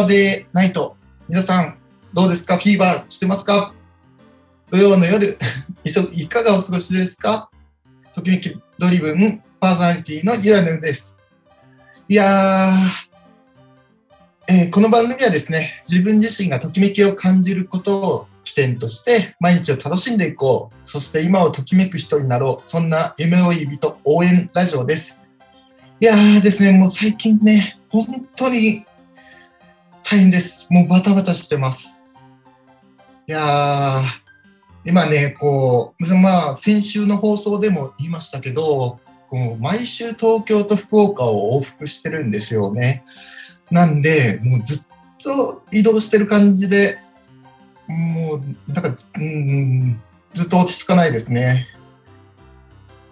[0.00, 0.96] タデーナイト。
[1.28, 1.76] 皆さん、
[2.14, 2.56] どうですか？
[2.56, 3.74] フィーバーしてますか？
[4.70, 5.36] 土曜の夜、
[6.14, 7.50] いかがお過ごしですか？
[8.14, 11.18] ときめきドリブンパーソナリティのゆらぬです。
[12.08, 20.76] いやー、えー、この番組はですね、自分自身がときめきを感じることを起点として毎日を楽しんでいこう。
[20.88, 22.70] そして今をときめく人になろう。
[22.70, 25.20] そんな夢追い人応援ラジオです。
[26.00, 28.86] いやーですね、もう最近ね、本当に
[30.10, 30.66] 大変です。
[30.70, 32.02] もうバタバタしてます。
[33.28, 34.02] いやー、
[34.84, 43.04] 今ね、こう、まあ、先週の放送でも言いましたけど、こう毎週東京と福岡を往復してるんですよね。
[43.70, 44.80] なんで、もうずっ
[45.22, 46.98] と移動してる感じで、
[47.86, 50.02] もう、だか、うん、
[50.34, 51.68] ずっと落ち着かないですね。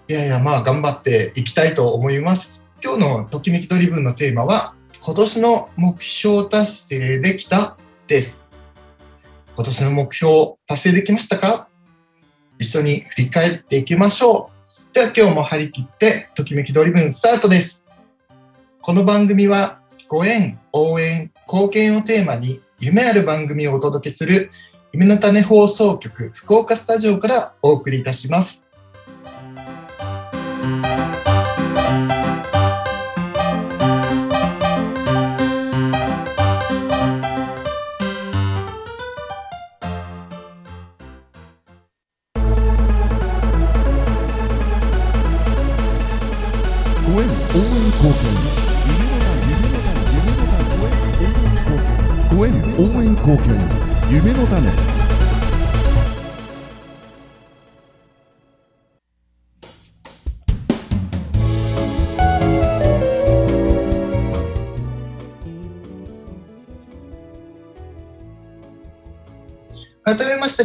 [0.09, 2.65] いやいや、まあ、頑張っていきたいと思います。
[2.83, 7.77] 今日のときめきドリブンのテーマは、今年の目標達成できた？
[8.07, 8.43] です。
[9.55, 11.69] 今年の目標達成できましたか？
[12.59, 14.51] 一緒に振り返っていきましょ
[14.93, 14.95] う。
[14.95, 17.85] では今日も張り切って、ときめきドリブンスタートです。
[18.81, 24.51] この番組は、ご縁、応援、貢献をテーマに、夢ある番組をお届けする、
[24.93, 28.65] 夢の種放送局福岡スタジオからお送りいたします。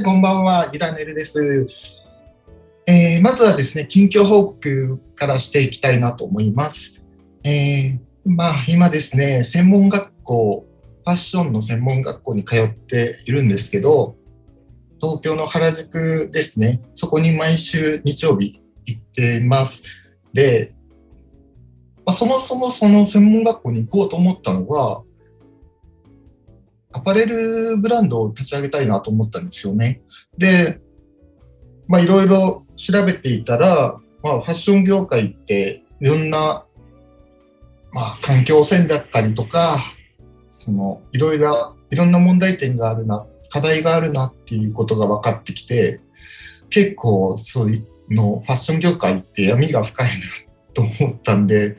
[0.04, 1.66] こんばんは、イラネルです。
[2.86, 7.02] えー、まずはですね、近況報告からしていきたいなと思います。
[7.46, 10.66] えー、まあ、今ですね、専門学校
[11.06, 14.18] ファッションの専門学校に通っているんですけど、
[15.00, 19.84] 東京の原宿ですね、そこに毎週日曜日行っています。
[20.34, 20.76] で、
[22.06, 25.02] まあ、そもそもその専門学校に行こうと思ったのは、
[26.94, 30.02] アパレルブランドを立ち上げたいなと思ったんですよね。
[30.38, 30.80] で、
[31.88, 36.66] まあいろいろ調べていたら、まあファッション業界っていろんな、
[37.92, 39.78] まあ環境汚染だったりとか、
[40.50, 46.00] そのいろいろいろんな問題点があるな課題があるなっていうことが分かってきて
[46.70, 50.14] 結構そういうのファッション業界って闇が深いな
[50.74, 51.78] と思ったんで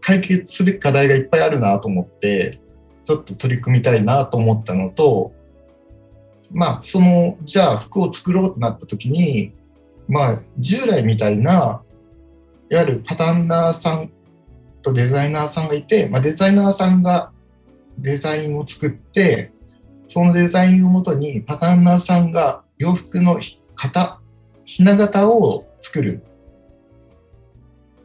[0.00, 2.60] 解決すべき課題がいっぱいあるなと思って
[3.04, 5.32] ちょっと取り組みたいなと思ったのと
[6.52, 9.52] まあそのじゃあ服を作ろうとなった時に
[10.08, 11.82] まあ従来みたいな
[12.70, 14.10] いわゆるパタンナーさん
[14.82, 17.32] とデザイナーさんがいて、まあ、デザイナーさんが
[17.98, 19.52] デザインを作って、
[20.06, 23.40] そのデザインをもとにパターンナーさんが洋服の
[23.76, 24.20] 型、
[24.64, 26.24] ひな型を作る。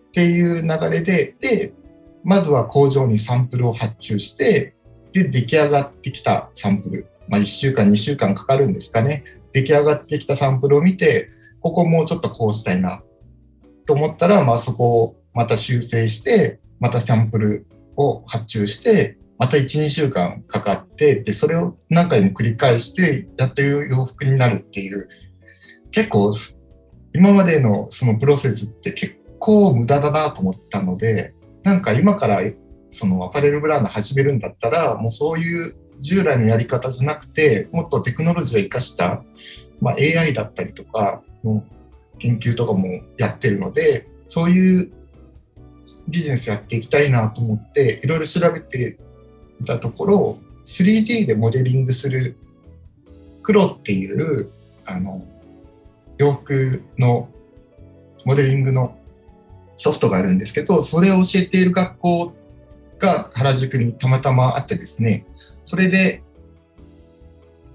[0.08, 1.74] っていう流れで、で、
[2.24, 4.74] まずは工場にサンプルを発注して、
[5.24, 9.24] で、出来上がってきたサンプル、まあ1週間、2週間かかるんですかね。
[9.52, 11.30] 出来上がってきたサンプルを見て、
[11.62, 13.04] ここもうちょっとこうしたいな
[13.86, 17.68] と思ったら、まあそこをまた修正して、またサンプル
[17.98, 25.08] を発注して、また1、2週間かかって、で、それを何回も繰り返して、やっと洋服になるっていう、
[25.92, 26.32] 結構、
[27.14, 31.34] 今までのそのプロセスって結構無駄だなと思ったので、
[31.64, 32.42] なんか今から
[32.90, 39.24] そのアパレルブランド始めるんだったら、もうそういう従来のやり方じゃなくて、もっとテクノロジーを生かした、
[39.82, 41.64] まあ、AI だったりとかの
[42.18, 44.92] 研究とかもやってるので、そういう
[46.08, 48.98] ビジネスやっていきたいなと思って、いろいろ調べて
[49.62, 52.38] いたところ 3D でモデリングする
[53.42, 54.52] 黒っていう
[54.86, 55.26] あの
[56.18, 57.30] 洋服の
[58.26, 58.98] モデリングの
[59.76, 62.34] ソフトがあるんですけどそれを教えている学校
[63.00, 65.26] が原宿にたまたまあってですね
[65.66, 66.22] それで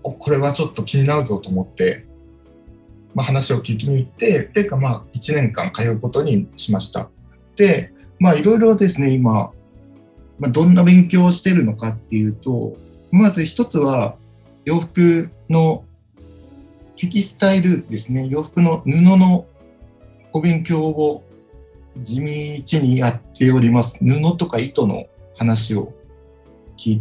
[0.02, 2.06] これはちょっと気になるぞと思って、
[3.14, 7.10] まあ、話を聞きに行ってていうかまあ1年間通うことにしました
[7.56, 9.52] でまあいろいろですね今
[10.38, 12.76] まあ、どんな勉強をしているのかっていうと、
[13.10, 14.16] まず一つは
[14.64, 15.84] 洋服の
[16.96, 19.46] テキスタイルですね、洋服の布の
[20.32, 21.24] お勉強を
[21.98, 23.98] 地道にやっております。
[24.00, 25.06] 布とか糸の
[25.36, 25.92] 話を
[26.76, 27.00] 聞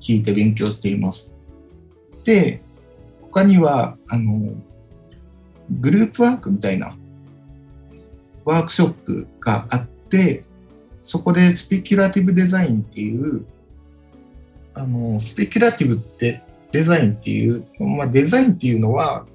[0.00, 1.34] いて勉強しています。
[2.24, 2.62] で、
[3.20, 4.54] 他には、あの、
[5.70, 6.96] グループワークみたいな
[8.44, 10.42] ワークショップがあって、
[11.02, 13.44] そこでスペキュラティブデザインっていう、
[14.74, 19.26] あの、スペキュラティブってデザインっていう、まあ、デザインっていうのは、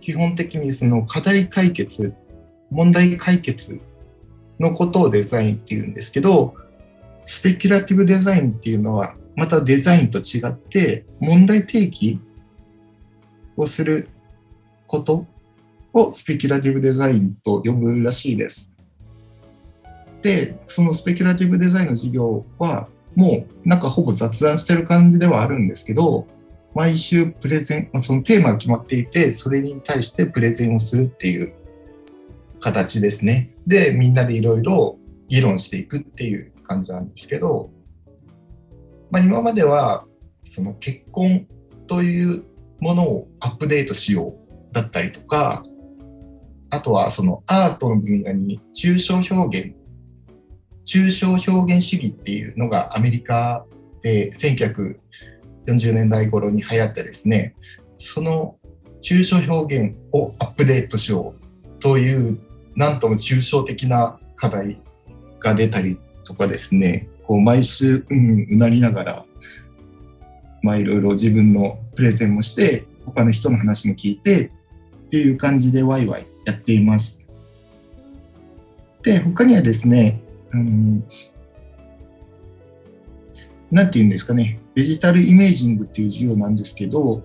[0.00, 2.14] 基本的にその課題解決、
[2.70, 3.80] 問題解決
[4.58, 6.54] のことをデザインっていうんですけど、
[7.24, 12.20] スペキュラティブデザインっていうのは、またデザインと違って、問題提起
[13.56, 14.08] をする
[14.86, 15.26] こと
[15.92, 18.70] をスペキュラティブデザインと呼ぶらしいです。
[20.22, 26.26] で、そのスペキュラティブデザインの授業は、もうなんかほぼ雑談してる感じではあるんですけど、
[26.74, 31.52] 毎週プレゼン、そのテーマが決まっていて、それに対してプレゼンをするっていう
[32.60, 33.54] 形ですね。
[33.66, 34.96] で、みんなでいろいろ
[35.28, 37.70] 議論していくっていう感じなんですけど、
[39.10, 40.06] まあ、今までは
[40.44, 41.46] その結婚
[41.86, 42.44] という
[42.80, 45.62] ものをアップデートしようだったりとか、
[46.70, 49.74] あとはそのアートの分野に抽象表現、
[50.84, 53.66] 抽象表現主義っていうのがアメリカ
[54.02, 54.96] で1940
[55.92, 57.54] 年代頃に流行ってですね、
[57.98, 58.56] その
[59.00, 62.38] 抽象表現をアップデートしようという、
[62.74, 64.80] なんとも抽象的な課題
[65.40, 69.24] が出たりとかですね、こう毎週、うん、うなりながら、
[70.62, 74.46] まあいろいろ自分のプレゼンもして、他の人の話も聞いて、
[75.06, 77.20] っていう感じでワイワイやっています。
[79.02, 80.22] で、他にはですね、
[80.52, 81.02] あの
[83.70, 87.22] なんて言うんですかね、デジタルイメージングっていう授業なんですけど、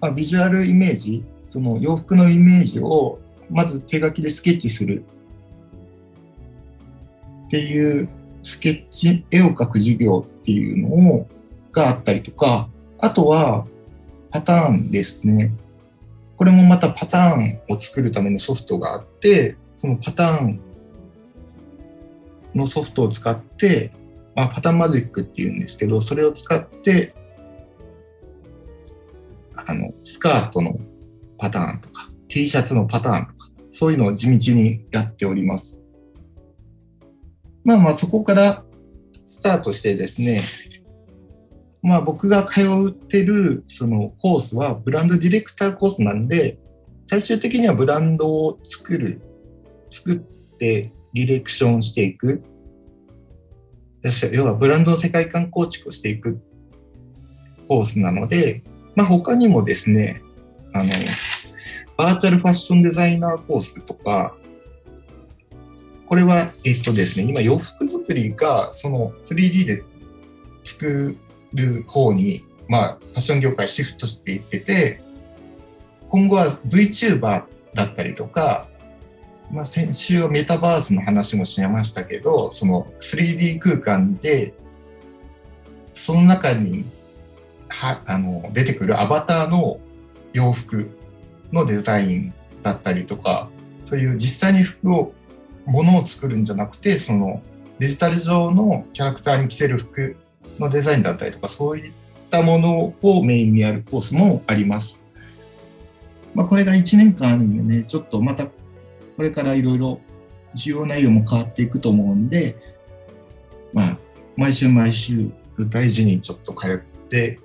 [0.00, 3.20] まあ、ビジュアルイメージ、その洋服のイメージを
[3.50, 5.04] まず手書きでスケッチする
[7.52, 8.08] っていう
[8.42, 11.28] スケッチ、絵を描く授業っていうのを
[11.70, 13.66] があったりとか、あとは
[14.30, 15.52] パターンですね。
[16.38, 20.60] これもまたパターンを作るためのソフトがあって、そのパターン
[22.54, 23.92] のソフトを使って、
[24.34, 27.14] まあ、パターンマジックっていうんですけど、それを使って、
[29.66, 30.78] あの、スカートの
[31.36, 35.81] パターンとか、T シャツのパターンとか、そういうのを地道にやっております。
[37.64, 38.64] まあまあそこから
[39.26, 40.42] スタートしてですね、
[41.82, 42.60] まあ僕が通
[42.90, 46.58] ってるそのコースはブランドディレクターコースなんで、
[47.06, 49.20] 最終的にはブランドを作る、
[49.90, 50.16] 作っ
[50.58, 52.42] てディレクションしていく。
[54.32, 56.40] 要はブランドの世界観構築をしていく
[57.68, 58.64] コースなので、
[58.96, 60.22] まあ他にもですね、
[60.72, 60.90] あの、
[61.96, 64.36] バーチャルファッションデザイナーコースとか、
[66.12, 69.82] これは、えっとですね、今洋服作りがその 3D で
[70.62, 71.16] 作
[71.54, 75.02] る方に、まあ、ファッション業界シフトしていってて、
[76.10, 78.68] 今後は VTuber だったりとか、
[79.50, 84.52] まあ、先週はメタバースの話もしましたけど、その 3D 空間で、
[85.94, 86.84] その中に
[87.68, 89.80] はあの出てくるアバターの
[90.34, 90.90] 洋服
[91.52, 93.48] のデザインだったりとか、
[93.86, 95.14] そういう実際に服を、
[95.66, 97.42] ものを作るんじゃなくて、その
[97.78, 100.16] デジタル上のキャラクターに着せる服
[100.58, 101.92] のデザインだったりとか、そういっ
[102.30, 105.00] たものをメインにやるコースもあります。
[106.34, 108.52] まあ、これが1年間あるんでね、ちょっとまたこ
[109.18, 110.00] れからいろいろ
[110.54, 112.56] 需要内容も変わっていくと思うんで、
[113.72, 113.98] まあ、
[114.36, 115.30] 毎週毎週
[115.70, 117.38] 大事にちょっと通って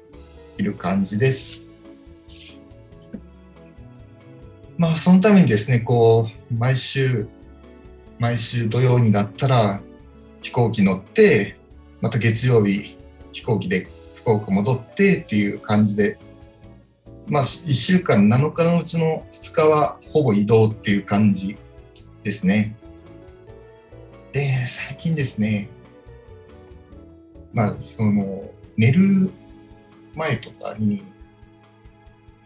[0.58, 1.62] いる感じです。
[4.78, 7.28] まあ、そのためにですね、こう、毎週、
[8.20, 9.82] 毎週土曜になったら
[10.42, 11.58] 飛行機乗って、
[12.02, 12.98] また月曜日
[13.32, 16.18] 飛行機で福岡戻ってっていう感じで、
[17.28, 21.58] まあ、1週間7日のうちの2日はほぼ移動っていう感じ
[22.24, 22.76] ですね。
[24.32, 25.70] で、最近ですね、
[27.54, 29.32] まあ、その、寝る
[30.16, 31.04] 前とかに、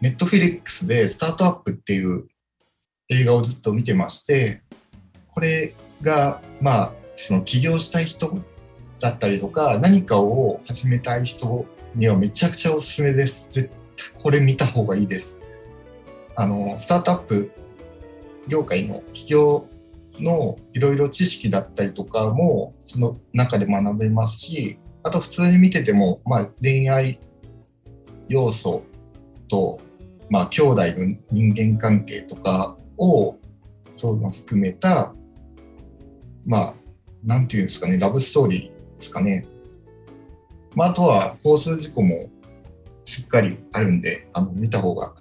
[0.00, 2.26] ネットフィリックスでスタートアップっていう
[3.08, 4.62] 映画をずっと見てまして、
[5.32, 8.32] これが、まあ、その起業したい人
[9.00, 13.48] だったりとか、何かを始めたい人にはめちゃくちゃおすすめです。
[13.52, 13.82] 絶対
[14.20, 15.38] これ見た方がいいです。
[16.36, 17.52] あの、スタートアップ
[18.48, 19.66] 業界の起業
[20.18, 27.18] のいろいろ知識だったりとかも、その中で学べますし、あと普通に見てても、まあ、恋愛
[28.28, 28.82] 要素
[29.48, 29.80] と、
[30.30, 33.36] まあ、兄弟の人間関係とかを、
[33.94, 35.14] そういうの含めた、
[36.44, 36.74] まあ、
[37.24, 39.46] なんていうんですかね、ラブストーリーですかね。
[40.74, 42.30] まあ、あとは交通事故も
[43.04, 45.14] しっかりあるんで、あの見た方が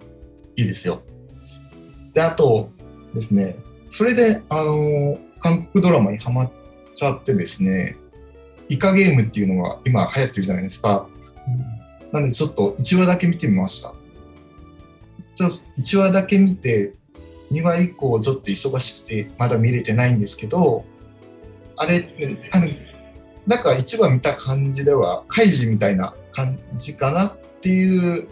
[0.56, 1.02] いいですよ。
[2.14, 2.70] で、あと
[3.14, 3.58] ですね、
[3.90, 6.52] それで、あの韓国ドラマにハマっ
[6.94, 7.98] ちゃってですね、
[8.70, 11.08] イカゲームっていうのが今流行ってるじゃないですか。
[12.12, 13.94] なんでちょっと1話だけ見てみました。
[15.36, 16.94] ちょっと1話だけ見て、
[17.52, 20.86] 2話以降ちょっと忙しくてまだ見れてないんですけど、
[21.82, 22.08] あれ、
[22.54, 22.68] あの、
[23.48, 28.28] なんか1話見た感じでは、カイジみたいな感じかなっていう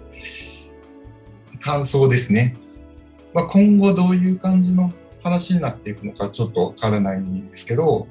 [1.60, 2.56] 感想ですね。
[3.34, 8.08] まあ、今後どういう感じの話になっていくのかちょっとわからないんですけど、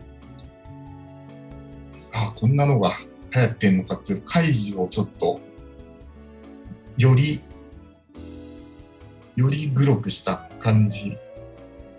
[2.12, 2.99] あこんなのが
[3.33, 5.40] 流行ってんのかっていうカイジをちょっと
[6.97, 7.45] より
[9.37, 11.16] よりグロくした感じ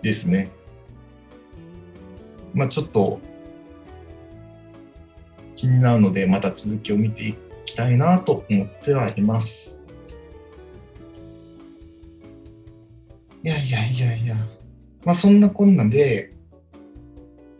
[0.02, 0.50] ですね。
[2.52, 3.20] まあちょっと
[5.60, 7.36] 気になるのでまた続きを見てい
[7.66, 9.76] きたいなと思ってはいます。
[13.44, 14.34] いやいやいやいや。
[15.04, 16.32] まあそんなこんなで、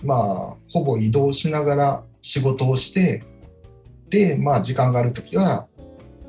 [0.03, 3.23] まあほぼ移動しながら仕事をして、
[4.09, 5.69] で、まあ時間があるときは、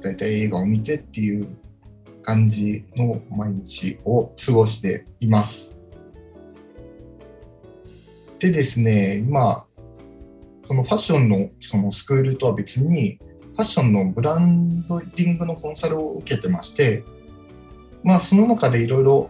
[0.01, 1.57] だいたい映画を見てっていう
[2.21, 5.77] 感じの毎日を過ごしています。
[8.39, 9.65] でですね、今、
[10.63, 13.19] そのファッションのそのスクールとは別に、
[13.53, 17.03] ファッションのブランドディングのコンサルを受けてまして、
[18.03, 19.29] まあその中でいろいろ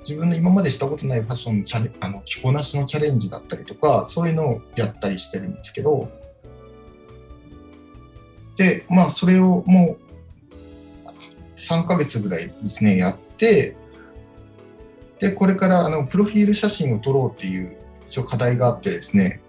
[0.00, 6.10] 自分の今までしたことないファッションのチャレあの着こなしのチャレンジだったりとか、そういうのをやったりしてるんですけど、
[8.56, 10.06] で、まあそれをもう
[11.56, 13.76] 3ヶ月ぐらいですね、やって、
[15.18, 19.40] で、これからあのプロフィール写真を撮ろうっていう一応課題があってですね、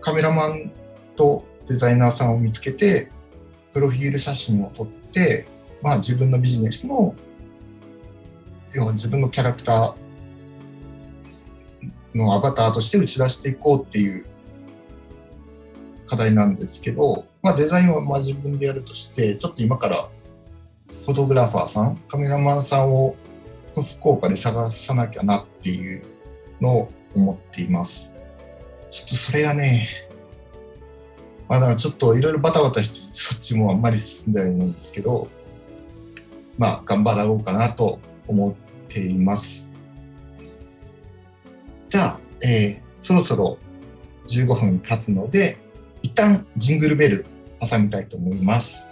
[0.00, 0.72] カメラマン
[1.16, 3.10] とデザイナーさんを見つけて、
[3.72, 5.46] プロフィール写真を撮って、
[5.82, 7.14] まあ自分のビジネスの、
[8.74, 9.94] 要は自分のキャラクター
[12.14, 14.24] のアバターとして打ち出していこうっていう
[16.06, 20.08] 課題なんですけど、まあデザインはまあ自分でやるとして、ちょっと今から
[21.04, 23.14] フォトグラファーさん、カメラマンさんを
[23.74, 26.02] 福岡で探さなきゃなっていう
[26.60, 28.12] のを思っています。
[28.88, 29.88] ちょっとそれがね、
[31.48, 35.28] まだちょっといろいろバタバタしてそっちもあんまり進んでないんですけど、
[36.56, 38.54] まあ頑張ろうかなと思っ
[38.88, 39.70] ています。
[41.88, 43.58] じゃあ、えーそろそろ
[44.26, 45.58] 15分経つので、
[46.02, 47.26] 一旦ジングルベル
[47.60, 48.88] 挟みたいと思います。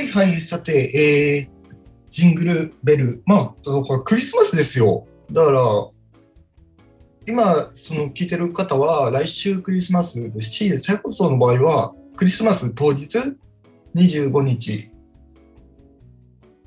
[0.00, 1.74] はいはい、さて、えー、
[2.08, 5.06] ジングルベル、まあ、これクリスマスですよ。
[5.30, 5.60] だから、
[7.26, 13.18] 今、その聞いてる方は、来週クリスマスですし、再放送の場合は、クリスマス当日、
[13.94, 14.72] 25日。
[14.72, 14.88] い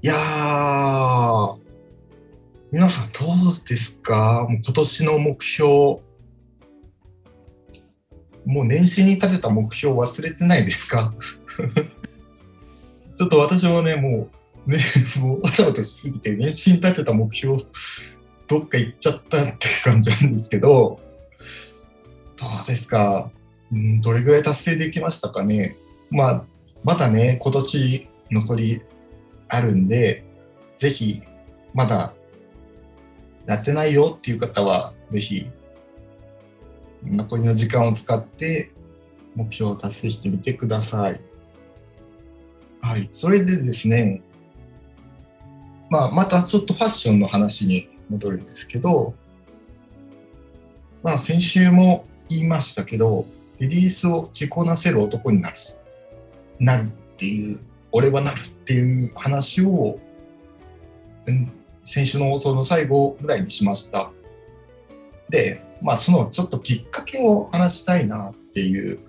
[0.08, 1.58] やー、
[2.72, 4.46] 皆さんどうですか？
[4.48, 5.72] もう今年の目標。
[8.46, 11.14] もう年始に立てた目標忘れてないですか？
[13.16, 14.30] ちょっと私もね、も
[14.68, 14.80] う、ね、
[15.20, 17.64] もうわたわたしすぎて、年始に立てた目標、
[18.48, 21.00] どっか行っちゃったって感じなんですけど、
[22.38, 23.32] どうですか、
[23.72, 25.76] うん、どれぐらい達成できましたかね？
[26.10, 26.46] まあ、
[26.84, 28.82] まだね、今年残り
[29.50, 30.24] あるんで、
[30.78, 31.22] ぜひ、
[31.74, 32.14] まだ
[33.48, 35.48] やってないよっていう方は、ぜひ、
[37.06, 38.72] 残りの時間を使って
[39.36, 41.20] 目標を達成してみてください。
[42.84, 44.22] はい、それでですね、
[45.90, 49.14] まあ、またちょっとファッションの話に戻るんですけど、
[51.02, 53.26] まあ、先週も言いましたけど、
[53.58, 55.56] リリースを着こなせる男になる、
[56.60, 57.62] なるっていう、
[57.94, 59.98] 俺はなるっていう話を、
[61.26, 61.52] うん、
[61.86, 64.12] 先週の放送の最後ぐらいにしました。
[65.30, 69.00] で、まあ、そのちょっときっかけを話したいなっていう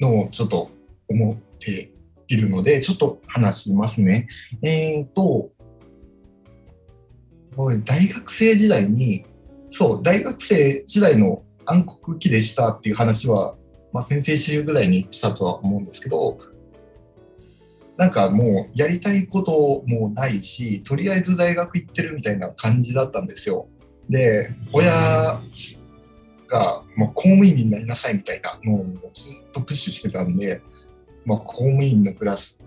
[0.00, 0.70] のをちょっと
[1.08, 1.92] 思て
[2.28, 4.28] いるので、ちょっと話しますね。
[4.62, 5.50] えっ、と、
[7.84, 9.24] 大学生時代に、
[9.70, 13.56] そう、大学生時代の暗黒期でしたっていう話は、
[13.92, 16.38] まあ、先々週ぐらいにしたとは思うんですけど、
[17.96, 23.68] なんかもうやりたいこともないし、とりあえず大学行ってるみたいな感じだったんですよ。
[24.08, 25.40] で、親
[26.48, 30.60] が、まあ、公務員になりなさいみたいなのをずっとプッシュしてたんで、
[31.24, 32.58] まあ、公務員のクラス、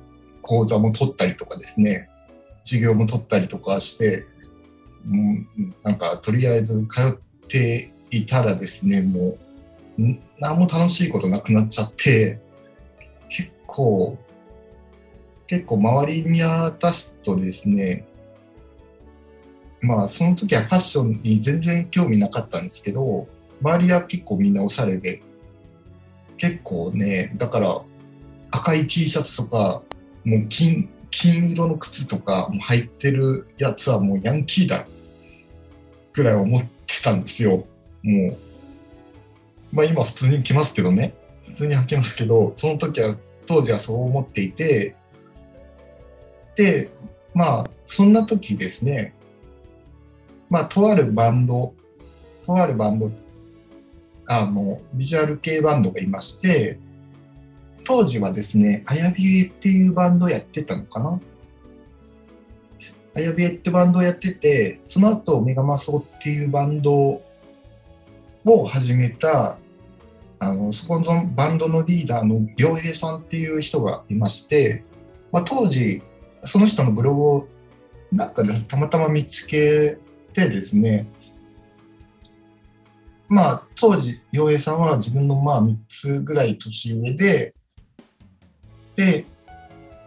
[0.41, 2.09] 講座も取ったりとかですね、
[2.63, 4.25] 授業も取ったりとかして
[5.05, 9.37] も、うん、なんかとりあえず通っていたらですね、も
[9.99, 12.39] う何も楽しいことなくなっちゃって、
[13.29, 14.17] 結構、
[15.47, 18.05] 結構周り見渡すとですね、
[19.81, 23.27] まあその時はファッションに全然興味なかったんですけど、
[23.61, 25.21] 周りは結構みんなおしゃれで、
[26.37, 27.81] 結構ね、だから
[28.51, 29.81] 赤い T シャツとか、
[30.23, 34.87] もう金金色の靴とかも入ってるやつはもうヤンキーだ
[36.13, 37.65] ぐらい思ってたんですよ。
[38.03, 38.37] もう。
[39.71, 41.13] まあ今普通に着ますけどね。
[41.43, 44.95] 普通に履きますけど、その時は、当時はそう思っていて、
[46.55, 46.89] で、
[47.33, 49.13] まあそんな時ですね、
[50.49, 51.73] まあとあるバンド、
[52.45, 53.11] とあるバンド、
[54.27, 56.79] あの、ビジュアル系バンドがいまして、
[57.87, 61.21] 当時はですね、あやびえっていうバンドやってたのかな？
[63.15, 67.21] あやびえってバンドをやってて、その後メガマソっていうバンド
[68.43, 69.57] を始めた、
[70.39, 74.83] あの、そこのバンドのリーダーの良平さんっていう人がいまして、
[75.31, 76.03] まあ、当時、
[76.43, 77.47] その人のブログを
[78.11, 79.97] なんかでたまたま見つけ
[80.33, 81.09] てですね、
[83.29, 87.53] まあ、当時、良平さんは自分のまあ3つぐらい年上で、
[88.97, 89.25] で、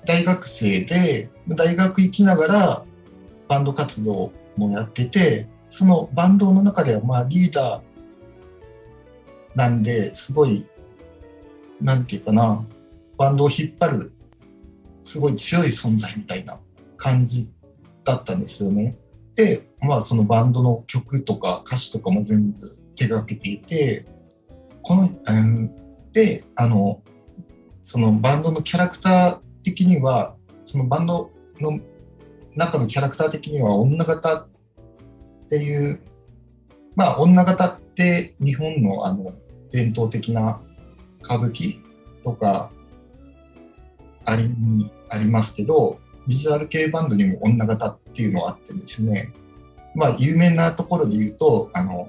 [0.05, 2.85] 大学生で、大学行きながら
[3.49, 7.83] バンド活動もやってて、そのバンドの中ではまあリーダー
[9.55, 10.67] なんで、すごい、
[11.81, 12.67] なんていうかな、
[13.17, 14.13] バンドを引っ張る、
[15.05, 16.59] すごい強い存在みたいな
[16.97, 17.49] 感じ
[18.05, 18.97] だったんですよね。
[19.37, 22.59] で、まあそのバンドの曲とか歌詞とかも全部
[22.97, 24.05] 手掛けていて、
[24.83, 25.71] この、うん、
[26.13, 27.03] で、あの、
[27.91, 31.81] そのバンドのキャラクター的にはそのバンドの
[32.55, 34.49] 中のキャラクター的には女型っ
[35.49, 36.01] ていう
[36.95, 39.33] まあ女型って日本のあの
[39.73, 40.61] 伝統的な
[41.25, 41.81] 歌舞伎
[42.23, 42.71] とか
[44.25, 44.45] あり
[45.09, 45.99] ありますけど
[46.29, 49.33] ビジュアル系バンドにも女型っていうのがあってですね
[49.97, 52.09] まあ有名なところで言うとあの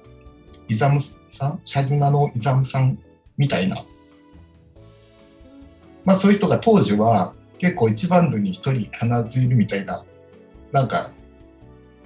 [0.67, 1.59] イザムさん？
[1.65, 2.99] シャズナのイザムさん
[3.35, 3.83] みたいな
[6.05, 10.03] まあそういう人が当時は結構一バンドに一人必ずいるみたいな、
[10.71, 11.11] なんか、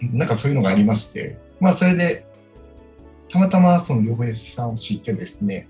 [0.02, 2.26] なんかそういうのがありまして、まあそれで、
[3.30, 5.70] たまたまその洋平さんを知ってですね、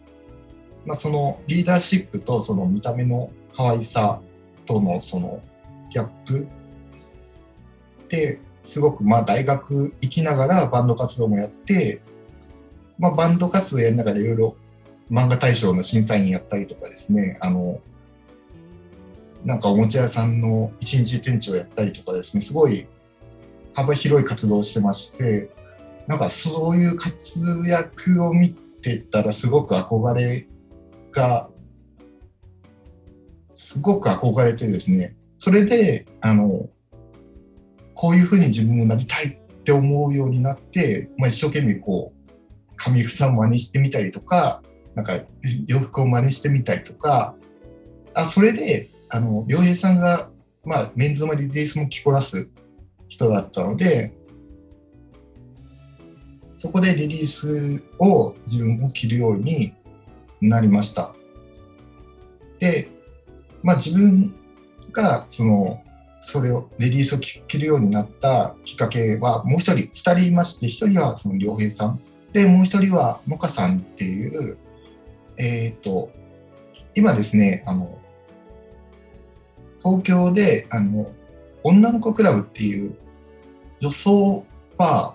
[0.85, 4.21] まあそのリーダーシップとその見た目の可愛さ
[4.65, 5.41] とのその
[5.89, 6.47] ギャップ
[8.09, 12.01] ですごくまあ大学行きながらバンド活動もやって、
[12.97, 14.55] まあバンド活動やりながらいろいろ
[15.11, 17.79] 漫画大賞の審査員やったりとかですね、あの、
[19.45, 22.88] なんかおもちゃ屋さんの一日店長やったりとかですね、すごい
[23.75, 25.51] 幅広い活動をしてまして、
[26.08, 30.47] なんかそういう活躍を見てたらすごく憧れ
[31.12, 31.47] が、
[33.53, 36.67] すごく憧れてですね、それで、あの、
[37.93, 42.31] こういうふうに自分もなりたいって思うようになって、まあ、一生懸命こう、
[42.77, 44.63] 髪型を真似してみたりとか、
[44.95, 45.19] なんか
[45.67, 47.36] 洋服を真似してみたりとか、
[48.15, 50.30] あそれであの良平さんが、
[50.65, 52.51] まあ、メンズもリリースも着こなす
[53.08, 54.12] 人だったので
[56.58, 59.73] そこでリリースを自分も着るように
[60.41, 61.13] なりました。
[62.60, 62.89] で、
[63.63, 64.36] まあ、自分
[64.91, 65.82] がその
[66.21, 72.01] それをリリースを着るようになったきっかけはもう一人2人いまして1人はその良平さん。
[72.34, 74.58] でもう一人はモカさんっていう
[75.38, 76.10] えっ、ー、と
[76.95, 77.97] 今ですねあの
[79.85, 81.11] 東京であの
[81.61, 82.97] 女の子クラブっていう
[83.77, 84.43] 女装
[84.77, 85.13] バ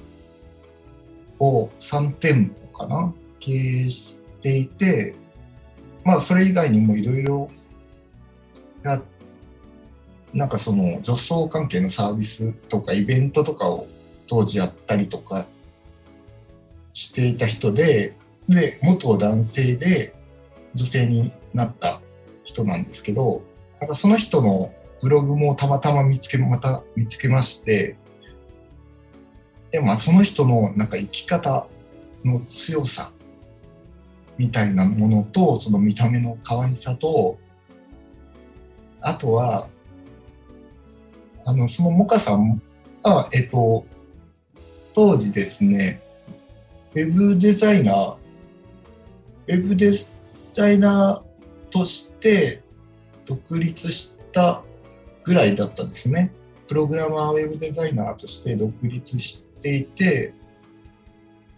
[1.41, 5.17] ーを3店舗かな経営していて
[6.05, 7.51] まあそれ以外にもいろいろ
[10.33, 13.89] なんかその女装関係のサービスとかイベントとかを
[14.29, 15.49] 当時やったりとか
[16.93, 18.15] していた人で
[18.49, 20.15] で元男性で
[20.75, 22.01] 女性になった
[22.45, 23.50] 人なんですけど
[23.81, 27.97] なんかその人のブログもたまたま見つけまた見つけまして
[29.71, 31.67] でまあその人のなんか生き方
[32.25, 33.13] の強さ
[34.37, 37.39] みたいなものとその見た目の可愛さと
[39.01, 39.69] あとは
[41.47, 42.61] あのそのモカさん
[43.03, 43.87] がえっと
[44.95, 46.03] 当時ですね
[46.95, 49.93] ウェブデザイナーウェブデ
[50.53, 52.63] ザイナーとして
[53.31, 54.65] 独立した
[55.23, 56.33] ぐらいだったんですね。
[56.67, 60.35] プログラマーウェブデザイナーとして独立していて、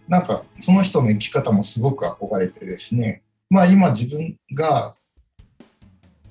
[0.06, 4.94] なんかその人の生き方もすごく憧れてですね、まあ今自分が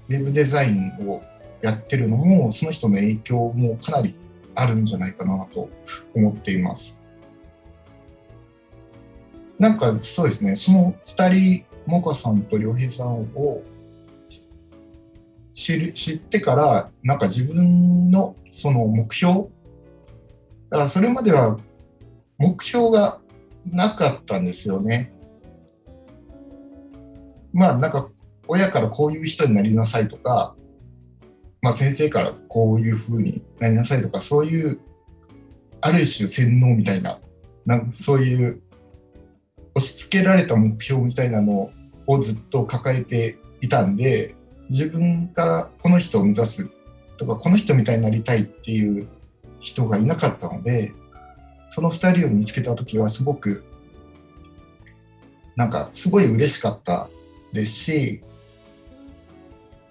[0.10, 1.24] ウェブデザインを
[1.64, 4.14] やってるのも、その人の影響もかなり
[4.54, 5.70] あるんじゃないかなと
[6.14, 6.96] 思っています。
[9.58, 13.64] なんかそうですね、その2人、モカさんと良平さんを
[15.62, 19.42] 知る知ってから、なんか自分のその目標、
[20.72, 21.60] だからそれまでは
[22.40, 23.22] 目標が
[23.72, 25.14] なかったんですよね。
[27.54, 28.10] まあなんか
[28.48, 30.56] 親からこういう人になりなさいとか、
[31.62, 34.80] まあ先生からこういうふうになりなさいとか、そういう
[35.82, 37.20] ある種洗脳みたいな、
[37.68, 38.64] なんかそういう
[39.76, 41.70] 押し付けられた目標みたいなの
[42.08, 44.34] をずっと抱えていたんで、
[44.72, 46.70] 自分からこの人を目指す
[47.18, 49.10] とか、この人みたいになりたいっていう
[49.60, 50.94] 人がいなかったので、
[51.70, 53.66] その2人を見つけた時はすごく、
[55.58, 57.10] なんかすごい嬉しかった
[57.52, 58.24] ですし、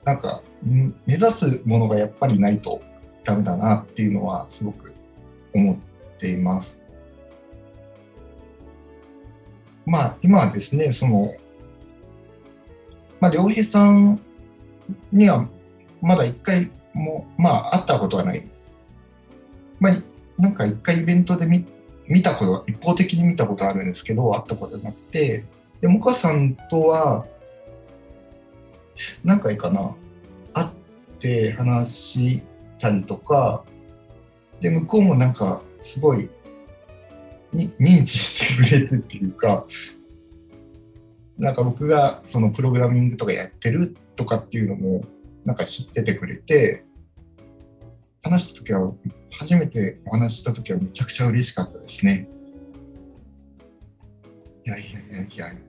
[0.03, 2.81] なんか目指すものがやっぱりないと
[3.23, 4.95] ダメだなっていうのはすごく
[5.55, 5.77] 思っ
[6.17, 6.81] ています。
[9.85, 11.35] まあ今はですね、その、
[13.21, 14.23] まあ良平さん
[15.13, 15.49] には
[16.01, 18.49] まだ一回も、まあ会ったことはない。
[19.79, 20.03] まあ
[20.39, 21.67] なんか一回イベントで見
[22.11, 25.45] 見たこと、一方的に見たことあるんですけど、会ったことなくて、
[25.81, 27.25] で、モカさんとは、
[29.23, 29.95] 何回かな、
[30.53, 30.69] 会っ
[31.21, 32.43] て話し
[32.79, 33.65] たりとか、
[34.61, 36.29] で、向こうもなんかすごい
[37.53, 39.65] に認知してくれてっていうか、
[41.39, 45.03] なんか僕がそのプログラミングとかやってるっとかっていうのも
[45.47, 46.85] なんか知っててくれて、
[48.23, 48.93] 話した時は、
[49.31, 52.29] 初めてお話した時はめちゃくちゃ嬉しかったですね。
[54.67, 55.61] いやいやいやいや、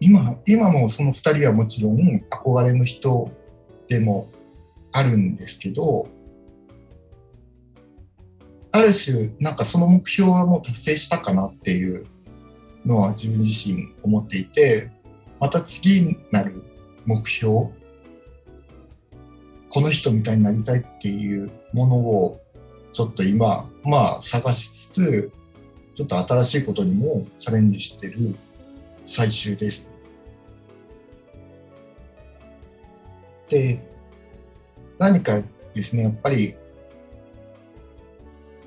[0.00, 1.98] 今、今もその2人はもちろん
[2.30, 3.30] 憧れの人
[3.88, 4.30] でも
[4.92, 6.08] あるんですけど、
[8.72, 12.06] ある種、なんかその目標はもう達成したかなっていう
[12.86, 14.90] のは自分自身思っていて、
[15.40, 16.62] また次になる
[17.04, 17.70] 目標、
[19.70, 22.40] この人みたいになりたいっていうものを
[22.92, 25.32] ちょっと今、まあ探しつつ、
[25.94, 28.36] ちょっと新しいことにもチャレンジしてる
[29.06, 29.90] 最終です。
[33.48, 33.80] で、
[34.98, 35.42] 何か
[35.74, 36.54] ですね、やっぱり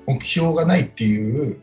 [0.06, 1.60] 目標がないっていう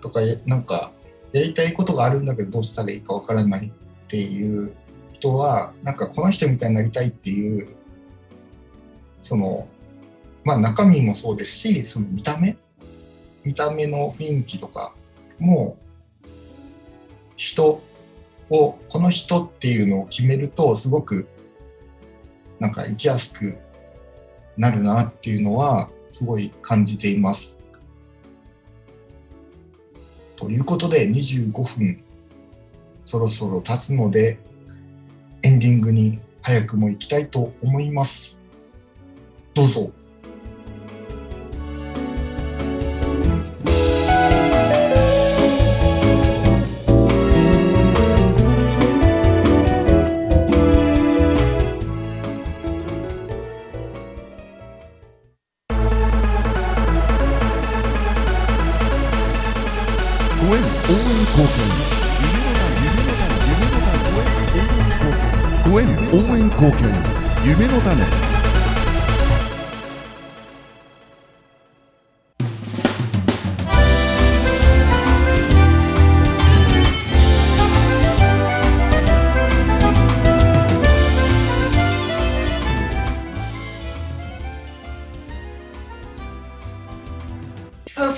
[0.00, 0.92] とか、なんか
[1.32, 4.74] やりたいことがあるんだけどどうしたらいいかわからないっていう
[5.12, 7.73] 人は、なんかこの人みたいになりたいっていう、
[9.24, 9.66] その、
[10.44, 12.58] まあ中身もそうですし、その見た目
[13.42, 14.94] 見た目の雰囲気とか
[15.38, 15.78] も
[17.36, 17.82] 人
[18.50, 21.26] をこの人っていうのを決めるとすごく
[22.60, 23.56] なんか生きやすく
[24.58, 27.58] なるなっていうのはすごい感じています。
[30.36, 32.04] ということで25分
[33.06, 34.38] そろそろ経つので
[35.42, 38.43] エンディングに早くも行きたいと思います。
[39.54, 40.03] どうぞ。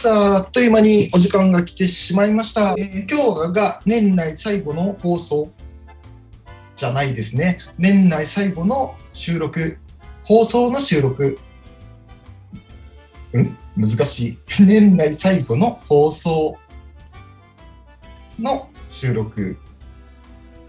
[0.07, 2.77] さああっという間にお時間が来てしまいました。
[2.79, 5.51] えー今日が年内最後の放送
[6.77, 7.59] じゃないですね。
[7.77, 9.81] 年内最後の収録、
[10.23, 11.41] 放送の収録。
[13.33, 13.59] うん？
[13.77, 14.39] 難しい。
[14.63, 16.57] 年内最後の放送
[18.39, 19.59] の収録。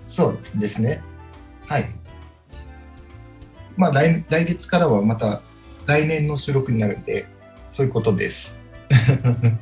[0.01, 1.03] そうですね。
[1.69, 1.91] はい。
[3.75, 5.43] まあ来来月からはまた
[5.85, 7.27] 来年の収録になるんで、
[7.69, 8.56] そういうことです。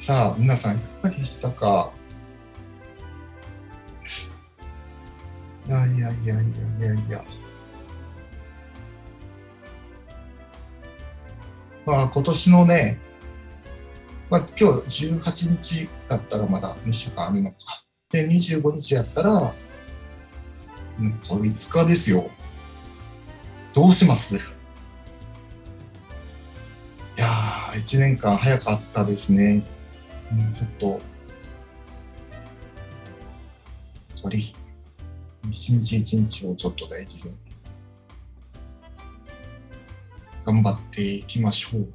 [0.00, 1.90] さあ、皆さんいかがでしたか？
[5.66, 6.44] いやいやいやいやい
[6.82, 7.24] やいや。
[11.86, 12.98] まあ今年のね、
[14.30, 17.56] まあ今日18日だったらまだ2週間あるのか。
[18.10, 19.54] で、25日やったら、
[21.00, 22.30] うんと5日ですよ。
[23.72, 24.38] どうします？
[27.74, 29.64] 1年間早かったですね。
[30.30, 31.00] うん、ちょっと、
[34.22, 34.54] 取り、
[35.50, 37.36] 一日一日をちょっと大事に、
[40.44, 41.88] 頑張っていきましょう。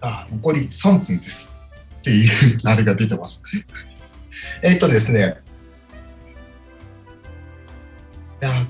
[0.00, 1.54] あ、残り3分です。
[1.98, 3.42] っていう、あれが出てます。
[4.62, 5.45] えっとですね、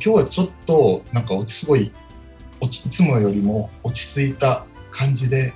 [0.06, 1.92] 今日はちょっとなんか落ちすごい
[2.60, 5.52] 落ちいつもよりも落ち着いた感じで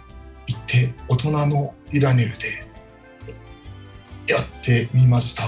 [0.49, 2.67] 行って大人のイラネルで
[4.27, 5.45] やってみました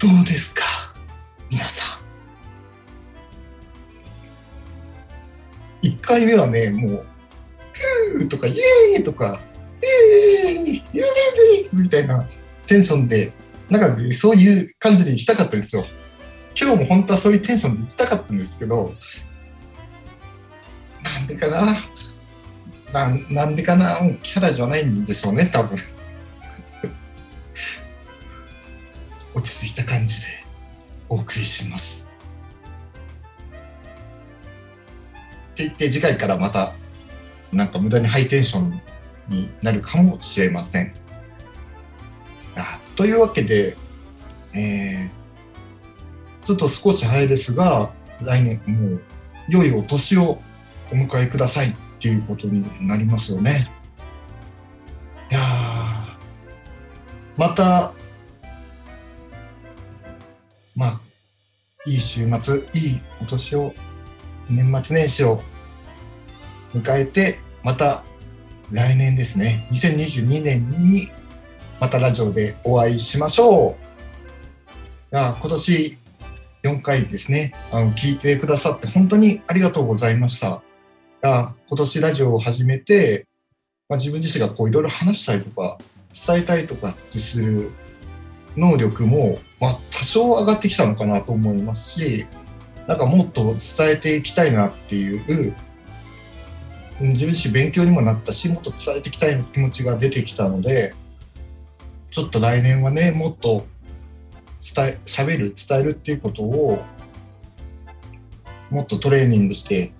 [0.00, 0.64] どうですか？
[1.48, 2.00] 皆さ
[5.84, 7.06] ん1回目はねもう
[8.10, 9.40] 「ふー」とか「イエーイ!」とか
[9.80, 9.86] 「イ
[10.48, 11.06] エーイイラネル
[11.62, 12.28] です!」みたいな
[12.66, 13.32] テンションで
[13.70, 15.86] なんかそういう感じで行きたかったんですよ
[16.66, 18.92] 今日も本当はそういうテンションで行きたかったんですけど、
[21.00, 21.76] なんでかな？
[22.92, 23.98] ななんでかな？
[24.20, 25.78] キャラじゃないんでしょうね、多分。
[29.32, 30.26] 落ち着いた感じで
[31.08, 32.08] お送りします。
[35.52, 36.74] って言って次回からまた
[37.52, 38.82] なんか無駄にハイテンション
[39.28, 40.92] になるかもしれません。
[42.56, 43.76] あというわけで、
[44.52, 45.16] えー
[46.46, 47.90] ちょっと少し早いですが、
[48.22, 49.02] 来年もう
[49.48, 50.40] 良いお年を
[50.92, 53.68] お迎えくださいっていうことになりますよね。
[55.28, 55.40] いや
[57.36, 57.92] また、
[60.76, 61.00] まあ、
[61.84, 63.74] いい週末、いいお年を、
[64.48, 65.42] 年末年始を
[66.72, 68.04] 迎えて、また
[68.70, 71.10] 来年ですね、2022年に
[71.80, 75.16] またラジオでお会いしましょう。
[75.16, 75.98] いやー今年
[76.66, 80.62] 4回ですね、あの聞いてくださって本当にありがとうございました。
[81.22, 83.26] あ今年ラジオを始めて、
[83.88, 85.78] まあ、自分自身がこういろいろ話したりとか
[86.26, 87.70] 伝えたいとかってする
[88.56, 92.26] 能力も、まあ、多少上がってきたのかなと思いますし
[92.86, 95.54] なんかもっと伝えていきたいなっていう
[97.00, 100.94] 自分自身勉強にもなったしもっと伝えていきたいな気持ちが出てきたので
[102.10, 103.66] ちょっと来年はねもっと
[104.74, 106.82] 伝え喋る伝えるっていうことを
[108.70, 109.92] もっとトレーニングして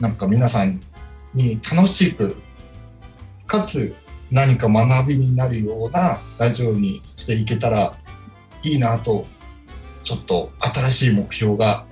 [0.00, 0.80] なんか皆さん
[1.34, 2.36] に楽しく
[3.46, 3.96] かつ
[4.30, 7.94] 何か学びになるようなラジオにしていけたら
[8.62, 9.26] いいなと
[10.04, 11.86] ちょっと新しい目標が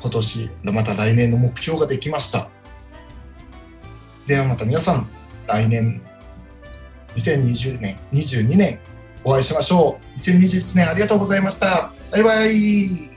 [0.00, 2.50] 今年また来年の目標ができました。
[4.26, 5.08] ではまた皆さん
[5.46, 6.00] 来年
[7.16, 8.78] 2020年22年
[9.24, 10.18] お会いしましょう。
[10.18, 11.92] 2021年ありがとうございました。
[12.10, 13.11] バイバイ。